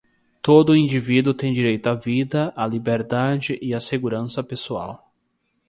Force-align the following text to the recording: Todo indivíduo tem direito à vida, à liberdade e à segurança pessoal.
Todo 0.41 0.75
indivíduo 0.75 1.31
tem 1.31 1.53
direito 1.53 1.85
à 1.87 1.93
vida, 1.93 2.51
à 2.57 2.65
liberdade 2.65 3.59
e 3.61 3.71
à 3.71 3.79
segurança 3.79 4.43
pessoal. 4.43 5.13